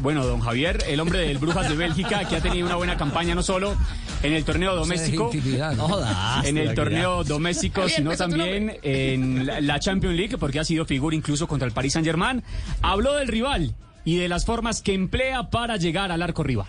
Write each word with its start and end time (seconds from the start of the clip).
bueno, 0.00 0.24
don 0.26 0.40
Javier, 0.40 0.84
el 0.86 1.00
hombre 1.00 1.20
del 1.20 1.38
Brujas 1.38 1.68
de 1.68 1.76
Bélgica, 1.76 2.26
que 2.28 2.36
ha 2.36 2.40
tenido 2.40 2.66
una 2.66 2.76
buena 2.76 2.96
campaña 2.96 3.34
no 3.34 3.42
solo 3.42 3.76
en 4.22 4.32
el 4.32 4.44
torneo 4.44 4.74
doméstico, 4.74 5.30
en 6.44 6.58
el 6.58 6.74
torneo 6.74 7.24
doméstico, 7.24 7.88
sino 7.88 8.16
también 8.16 8.78
en 8.82 9.66
la 9.66 9.80
Champions 9.80 10.16
League, 10.16 10.38
porque 10.38 10.60
ha 10.60 10.64
sido 10.64 10.84
figura 10.84 11.16
incluso 11.16 11.46
contra 11.46 11.66
el 11.66 11.72
Paris 11.72 11.94
Saint-Germain. 11.94 12.42
Habló 12.82 13.14
del 13.14 13.28
rival 13.28 13.74
y 14.04 14.16
de 14.16 14.28
las 14.28 14.44
formas 14.44 14.82
que 14.82 14.94
emplea 14.94 15.50
para 15.50 15.76
llegar 15.76 16.12
al 16.12 16.22
arco 16.22 16.42
rival. 16.42 16.68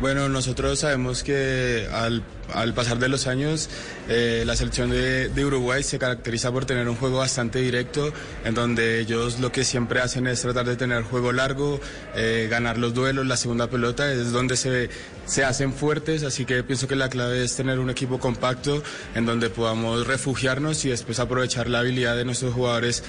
Bueno, 0.00 0.28
nosotros 0.28 0.80
sabemos 0.80 1.22
que 1.22 1.88
al, 1.92 2.74
pasar 2.74 2.98
de 2.98 3.08
los 3.08 3.28
años 3.28 3.70
eh, 4.08 4.42
la 4.44 4.56
selección 4.56 4.90
de, 4.90 5.44
Uruguay 5.44 5.84
se 5.84 6.00
caracteriza 6.00 6.50
por 6.50 6.64
tener 6.64 6.88
un 6.88 6.96
juego 6.96 7.18
bastante 7.18 7.60
directo, 7.60 8.12
en 8.44 8.54
donde 8.54 8.98
ellos 8.98 9.38
lo 9.38 9.52
que 9.52 9.62
siempre 9.62 10.00
hacen 10.00 10.26
es 10.26 10.42
tratar 10.42 10.66
de 10.66 10.74
tener 10.74 11.04
juego 11.04 11.30
largo, 11.30 11.80
eh, 12.16 12.48
ganar 12.50 12.76
los 12.76 12.92
duelos, 12.92 13.24
la 13.24 13.36
segunda 13.36 13.70
pelota, 13.70 14.12
es 14.12 14.32
donde 14.32 14.56
se, 14.56 14.90
se 15.26 15.44
hacen 15.44 15.72
fuertes, 15.72 16.24
así 16.24 16.44
que 16.44 16.64
pienso 16.64 16.88
que 16.88 16.96
la 16.96 17.08
clave 17.08 17.44
es 17.44 17.54
tener 17.54 17.78
un 17.78 17.88
equipo 17.88 18.18
compacto 18.18 18.82
en 19.14 19.26
donde 19.26 19.48
podamos 19.48 20.08
refugiarnos 20.08 20.84
y 20.84 20.88
después 20.88 21.20
aprovechar 21.20 21.68
la 21.68 21.78
habilidad 21.78 22.16
de 22.16 22.24
nuestros 22.24 22.52
jugadores 22.52 23.04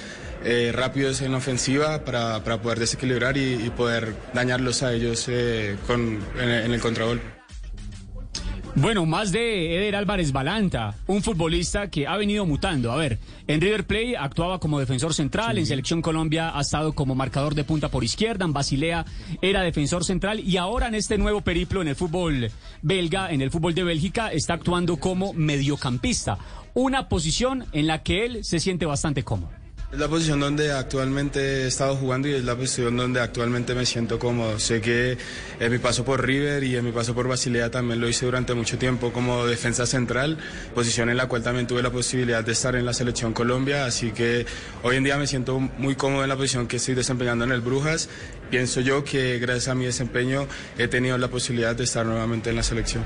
eh, 0.48 0.70
rápidos 0.72 1.22
en 1.22 1.34
ofensiva 1.34 2.04
para, 2.04 2.40
poder 2.62 2.78
desequilibrar 2.78 3.36
y, 3.36 3.68
poder 3.70 4.14
dañarlos 4.32 4.84
a 4.84 4.92
ellos 4.92 5.26
eh, 5.28 5.76
con, 5.88 6.20
en, 6.40 6.72
el 6.72 6.80
contragolpe. 6.80 7.24
Bueno, 8.76 9.06
más 9.06 9.32
de 9.32 9.74
Eder 9.74 9.96
Álvarez 9.96 10.30
Balanta, 10.30 10.94
un 11.08 11.20
futbolista 11.20 11.90
que 11.90 12.06
ha 12.06 12.16
venido 12.16 12.46
mutando. 12.46 12.92
A 12.92 12.96
ver, 12.96 13.18
en 13.48 13.60
River 13.60 13.88
Plate 13.88 14.16
actuaba 14.16 14.60
como 14.60 14.78
defensor 14.78 15.14
central, 15.14 15.58
en 15.58 15.66
Selección 15.66 16.00
Colombia 16.00 16.56
ha 16.56 16.60
estado 16.60 16.92
como 16.92 17.16
marcador 17.16 17.56
de 17.56 17.64
punta 17.64 17.88
por 17.88 18.04
izquierda, 18.04 18.44
en 18.44 18.52
Basilea 18.52 19.04
era 19.42 19.62
defensor 19.62 20.04
central 20.04 20.38
y 20.38 20.58
ahora 20.58 20.86
en 20.86 20.94
este 20.94 21.18
nuevo 21.18 21.40
periplo 21.40 21.82
en 21.82 21.88
el 21.88 21.96
fútbol 21.96 22.52
belga, 22.82 23.32
en 23.32 23.42
el 23.42 23.50
fútbol 23.50 23.74
de 23.74 23.82
Bélgica, 23.82 24.30
está 24.30 24.54
actuando 24.54 24.98
como 24.98 25.32
mediocampista, 25.32 26.38
una 26.72 27.08
posición 27.08 27.64
en 27.72 27.88
la 27.88 28.04
que 28.04 28.26
él 28.26 28.44
se 28.44 28.60
siente 28.60 28.86
bastante 28.86 29.24
cómodo. 29.24 29.65
Es 29.92 30.00
la 30.00 30.08
posición 30.08 30.40
donde 30.40 30.72
actualmente 30.72 31.38
he 31.38 31.66
estado 31.68 31.94
jugando 31.94 32.26
y 32.26 32.32
es 32.32 32.44
la 32.44 32.56
posición 32.56 32.96
donde 32.96 33.20
actualmente 33.20 33.72
me 33.72 33.86
siento 33.86 34.18
cómodo. 34.18 34.58
Sé 34.58 34.80
que 34.80 35.16
en 35.60 35.72
mi 35.72 35.78
paso 35.78 36.04
por 36.04 36.26
River 36.26 36.64
y 36.64 36.74
en 36.74 36.84
mi 36.84 36.90
paso 36.90 37.14
por 37.14 37.28
Basilea 37.28 37.70
también 37.70 38.00
lo 38.00 38.08
hice 38.08 38.26
durante 38.26 38.52
mucho 38.54 38.78
tiempo 38.78 39.12
como 39.12 39.46
defensa 39.46 39.86
central, 39.86 40.38
posición 40.74 41.08
en 41.08 41.16
la 41.16 41.28
cual 41.28 41.44
también 41.44 41.68
tuve 41.68 41.84
la 41.84 41.92
posibilidad 41.92 42.42
de 42.42 42.50
estar 42.50 42.74
en 42.74 42.84
la 42.84 42.92
selección 42.92 43.32
Colombia, 43.32 43.86
así 43.86 44.10
que 44.10 44.44
hoy 44.82 44.96
en 44.96 45.04
día 45.04 45.18
me 45.18 45.28
siento 45.28 45.60
muy 45.60 45.94
cómodo 45.94 46.24
en 46.24 46.30
la 46.30 46.36
posición 46.36 46.66
que 46.66 46.78
estoy 46.78 46.96
desempeñando 46.96 47.44
en 47.44 47.52
el 47.52 47.60
Brujas. 47.60 48.08
Pienso 48.50 48.80
yo 48.80 49.04
que 49.04 49.38
gracias 49.38 49.68
a 49.68 49.76
mi 49.76 49.84
desempeño 49.84 50.48
he 50.78 50.88
tenido 50.88 51.16
la 51.16 51.28
posibilidad 51.28 51.76
de 51.76 51.84
estar 51.84 52.04
nuevamente 52.04 52.50
en 52.50 52.56
la 52.56 52.64
selección. 52.64 53.04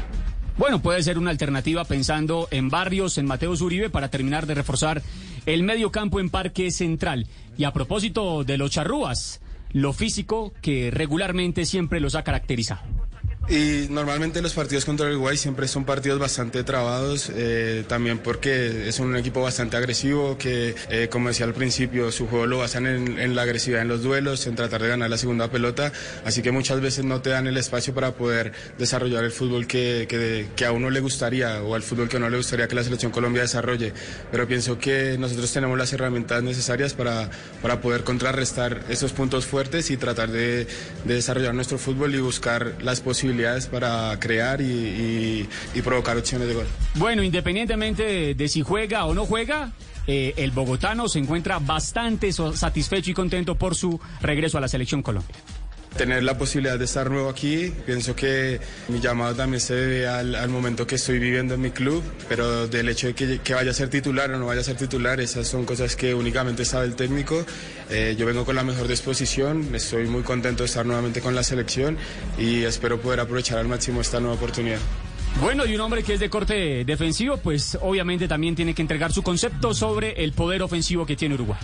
Bueno, 0.57 0.81
puede 0.81 1.03
ser 1.03 1.19
una 1.19 1.31
alternativa 1.31 1.85
pensando 1.85 2.49
en 2.51 2.69
Barrios, 2.69 3.19
en 3.19 3.27
Mateos 3.27 3.61
Uribe, 3.61 3.91
para 3.91 4.09
terminar 4.09 4.47
de 4.47 4.55
reforzar 4.55 5.03
el 5.47 5.63
medio 5.63 5.91
campo 5.91 6.21
en 6.21 6.31
Parque 6.31 6.71
Central. 6.71 7.27
Y 7.57 7.65
a 7.65 7.73
propósito 7.73 8.45
de 8.45 8.59
los 8.59 8.71
charrúas, 8.71 9.41
lo 9.73 9.93
físico 9.93 10.53
que 10.63 10.91
regularmente 10.91 11.65
siempre 11.65 12.01
los 12.01 12.15
ha 12.15 12.25
caracterizado. 12.25 13.00
Y 13.49 13.87
normalmente 13.89 14.43
los 14.43 14.53
partidos 14.53 14.85
contra 14.85 15.07
Uruguay 15.09 15.37
siempre 15.37 15.67
son 15.67 15.85
partidos 15.85 16.21
bastante 16.21 16.63
trabados, 16.63 17.33
eh, 17.35 17.85
también 17.89 18.19
porque 18.19 18.89
es 18.89 19.01
un 19.01 19.17
equipo 19.17 19.41
bastante 19.41 19.77
agresivo 19.77 20.37
que, 20.39 20.75
eh, 20.89 21.09
como 21.11 21.29
decía 21.29 21.47
al 21.47 21.55
principio, 21.55 22.13
su 22.13 22.29
juego 22.29 22.47
lo 22.47 22.59
basan 22.59 22.87
en, 22.87 23.35
la 23.35 23.43
agresividad 23.43 23.83
en 23.83 23.89
los 23.89 24.03
duelos, 24.03 24.47
en 24.47 24.55
tratar 24.55 24.83
de 24.83 24.89
ganar 24.89 25.11
la 25.11 25.17
segunda 25.17 25.51
pelota, 25.51 25.91
así 26.25 26.43
que 26.43 26.53
muchas 26.53 26.81
veces 26.81 27.05
no 27.05 27.23
te 27.23 27.31
dan 27.31 27.47
el 27.47 27.57
espacio 27.57 27.93
para 27.95 28.13
poder 28.13 28.53
desarrollar 28.79 29.25
el 29.25 29.33
fútbol 29.33 29.67
que, 29.67 30.07
que, 30.55 30.65
a 30.65 30.73
uno 30.73 30.91
le 30.91 31.01
gustaría 31.01 31.63
o 31.63 31.75
al 31.75 31.83
fútbol 31.83 32.09
que 32.09 32.17
a 32.17 32.19
uno 32.19 32.31
le 32.31 32.37
gustaría 32.37 32.69
que 32.69 32.77
la 32.77 32.85
selección 32.85 33.11
Colombia 33.11 33.43
desarrolle. 33.43 33.93
Pero 34.31 34.47
pienso 34.47 34.79
que 34.79 35.17
nosotros 35.19 35.53
tenemos 35.53 35.77
las 35.77 35.93
herramientas 35.93 36.43
necesarias 36.43 36.95
para, 36.95 37.31
para 37.63 37.81
poder 37.81 38.05
contrarrestar 38.05 38.85
esos 38.91 39.13
puntos 39.13 39.47
fuertes 39.47 39.91
y 39.91 39.97
tratar 39.97 40.31
de, 40.31 40.67
de 41.05 41.15
desarrollar 41.15 41.55
nuestro 41.55 41.79
fútbol 41.79 42.15
y 42.15 42.21
buscar 42.21 42.75
las 42.81 43.01
posibilidades 43.01 43.30
para 43.67 44.19
crear 44.19 44.61
y, 44.61 45.49
provocar 45.83 46.17
opciones 46.17 46.49
de 46.49 46.55
gol. 46.55 46.67
Bueno, 46.95 47.23
independientemente 47.23 48.35
de, 48.35 48.49
si 48.49 48.63
juega 48.63 49.07
o 49.07 49.15
no 49.15 49.27
juega, 49.27 49.73
eh, 50.07 50.35
el 50.37 50.51
bogotano 50.51 51.09
se 51.09 51.19
encuentra 51.19 51.59
bastante 51.59 52.33
satisfecho 52.33 53.11
y 53.11 53.15
contento 53.15 53.55
por 53.55 53.75
su 53.75 54.01
regreso 54.21 54.59
a 54.59 54.61
la 54.61 54.69
selección 54.69 55.03
Colombia 55.03 55.37
tener 55.97 56.23
la 56.23 56.39
posibilidad 56.39 56.79
de 56.79 56.85
estar 56.85 57.11
nuevo 57.11 57.29
aquí. 57.29 57.73
Pienso 57.87 58.15
que 58.15 58.61
mi 58.89 59.01
llamado 59.01 59.35
también 59.35 59.61
se 59.61 59.75
debe 59.75 60.09
al, 60.09 60.49
momento 60.49 60.87
que 60.87 60.97
estoy 60.97 61.19
viviendo 61.19 61.55
en 61.55 61.61
mi 61.61 61.71
club, 61.71 62.03
pero 62.29 62.67
del 62.69 62.89
hecho 62.89 63.13
de 63.13 63.15
que, 63.15 63.55
vaya 63.55 63.71
a 63.71 63.75
ser 63.75 63.89
titular 63.89 64.31
o 64.31 64.39
no 64.39 64.47
vaya 64.47 64.61
a 64.61 64.65
ser 64.65 64.77
titular, 64.77 65.21
esas 65.21 65.49
son 65.49 65.65
cosas 65.65 65.97
que 65.97 66.15
únicamente 66.15 66.65
sabe 66.65 66.87
el 66.87 66.95
técnico. 66.95 67.45
Eh, 67.91 68.15
yo 68.19 68.27
vengo 68.27 68.45
con 68.45 68.57
la 68.57 68.65
mejor 68.65 68.89
disposición, 68.89 69.75
estoy 69.75 70.07
muy 70.07 70.23
contento 70.23 70.63
de 70.63 70.67
estar 70.67 70.87
nuevamente 70.87 71.21
con 71.21 71.35
la 71.35 71.43
selección 71.43 71.97
y 72.39 72.63
espero 72.65 73.01
poder 73.01 73.21
aprovechar 73.21 73.59
al 73.59 73.69
máximo 73.69 74.01
esta 74.01 74.21
nueva 74.21 74.37
oportunidad. 74.37 74.79
Bueno, 75.41 75.65
y 75.65 75.75
un 75.75 75.81
hombre 75.81 76.03
que 76.03 76.15
es 76.15 76.21
de 76.21 76.29
corte 76.29 76.85
defensivo, 76.85 77.37
pues 77.37 77.79
obviamente 77.81 78.29
también 78.29 78.55
tiene 78.55 78.75
que 78.75 78.83
entregar 78.83 79.13
su 79.13 79.23
concepto 79.23 79.73
sobre 79.73 80.25
el 80.25 80.33
poder 80.33 80.63
ofensivo 80.63 81.07
que 81.07 81.17
tiene 81.17 81.35
Uruguay. 81.37 81.59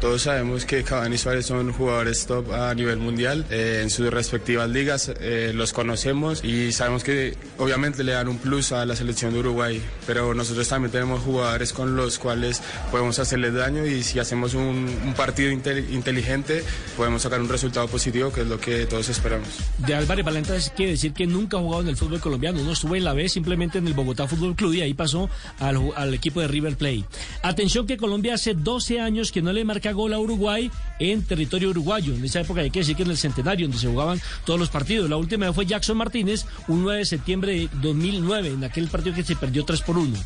Todos 0.00 0.22
sabemos 0.22 0.64
que 0.66 0.82
Cavani 0.82 1.14
y 1.14 1.18
Suárez 1.18 1.46
son 1.46 1.72
jugadores 1.72 2.26
top 2.26 2.52
a 2.52 2.74
nivel 2.74 2.98
mundial 2.98 3.46
eh, 3.50 3.80
en 3.82 3.90
sus 3.90 4.10
respectivas 4.10 4.68
ligas, 4.68 5.10
eh, 5.20 5.52
los 5.54 5.72
conocemos 5.72 6.44
y 6.44 6.72
sabemos 6.72 7.04
que 7.04 7.36
obviamente 7.58 8.04
le 8.04 8.12
dan 8.12 8.28
un 8.28 8.38
plus 8.38 8.72
a 8.72 8.84
la 8.84 8.96
selección 8.96 9.32
de 9.32 9.40
Uruguay, 9.40 9.82
pero 10.06 10.34
nosotros 10.34 10.68
también 10.68 10.92
tenemos 10.92 11.22
jugadores 11.22 11.72
con 11.72 11.96
los 11.96 12.18
cuales 12.18 12.62
podemos 12.90 13.18
hacerles 13.18 13.54
daño 13.54 13.86
y 13.86 14.02
si 14.02 14.18
hacemos 14.18 14.54
un, 14.54 15.14
partido 15.16 15.50
inteligente 15.52 16.64
podemos 16.96 17.22
sacar 17.22 17.40
un 17.40 17.48
resultado 17.48 17.86
positivo, 17.88 18.32
que 18.32 18.42
es 18.42 18.46
lo 18.46 18.58
que 18.58 18.86
todos 18.86 19.08
esperamos. 19.08 19.48
De 19.78 19.94
Álvarez 19.94 20.24
Valenta 20.24 20.54
quiere 20.76 20.92
decir 20.92 21.12
que 21.12 21.26
nunca 21.26 21.56
ha 21.56 21.60
jugado 21.60 21.82
en 21.82 21.88
el 21.88 21.96
fútbol 21.96 22.20
colombiano, 22.20 22.62
no 22.62 22.72
estuvo 22.72 22.96
en 22.96 23.04
la 23.04 23.12
B, 23.12 23.28
simplemente 23.28 23.78
en 23.78 23.86
el 23.86 23.94
Bogotá 23.94 24.26
Fútbol 24.26 24.54
Club 24.54 24.74
y 24.74 24.82
ahí 24.82 24.94
pasó 24.94 25.30
al, 25.60 25.80
al 25.96 26.14
equipo 26.14 26.40
de 26.40 26.48
River 26.48 26.76
Plate. 26.76 27.04
Atención 27.42 27.86
que 27.86 27.96
Colombia 27.96 28.34
hace 28.34 28.54
12 28.54 29.00
años 29.00 29.32
que 29.32 29.40
no 29.40 29.52
le 29.52 29.64
marca 29.64 29.83
gol 29.92 30.12
a 30.14 30.18
Uruguay 30.18 30.70
en 30.98 31.22
territorio 31.22 31.70
uruguayo. 31.70 32.14
En 32.14 32.24
esa 32.24 32.40
época 32.40 32.60
hay 32.60 32.70
que 32.70 32.80
decir 32.80 32.96
que 32.96 33.02
en 33.02 33.10
el 33.10 33.16
centenario, 33.16 33.66
donde 33.66 33.80
se 33.80 33.88
jugaban 33.88 34.20
todos 34.44 34.58
los 34.58 34.70
partidos. 34.70 35.10
La 35.10 35.16
última 35.16 35.52
fue 35.52 35.66
Jackson 35.66 35.96
Martínez, 35.96 36.46
un 36.68 36.82
9 36.82 37.00
de 37.00 37.04
septiembre 37.04 37.52
de 37.52 37.68
2009, 37.82 38.48
en 38.48 38.64
aquel 38.64 38.88
partido 38.88 39.14
que 39.14 39.24
se 39.24 39.36
perdió 39.36 39.64
3 39.64 39.80
por 39.82 39.98
1. 39.98 40.16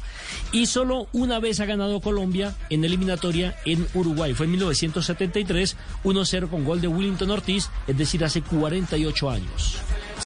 Y 0.53 0.67
solo 0.67 1.09
una 1.13 1.39
vez 1.39 1.61
ha 1.61 1.67
ganado 1.67 2.01
Colombia 2.01 2.55
en 2.71 2.85
eliminatoria 2.85 3.57
en 3.65 3.87
Uruguay. 3.95 4.35
Fue 4.35 4.47
en 4.47 4.53
1973, 4.53 5.77
1-0 6.05 6.49
con 6.49 6.65
gol 6.65 6.81
de 6.81 6.89
Willington 6.89 7.31
Ortiz, 7.31 7.71
es 7.87 7.97
decir, 7.97 8.25
hace 8.25 8.43
48 8.43 9.31
años. 9.31 9.79